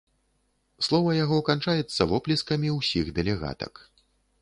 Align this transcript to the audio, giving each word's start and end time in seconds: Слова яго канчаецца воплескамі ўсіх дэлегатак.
Слова 0.87 1.09
яго 1.17 1.37
канчаецца 1.51 2.01
воплескамі 2.15 2.75
ўсіх 2.79 3.15
дэлегатак. 3.19 3.73